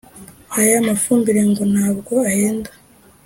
Aya 0.59 0.85
mafumbire 0.87 1.41
ngo 1.49 1.63
ntabwo 1.71 2.13
ahenda 2.29 2.71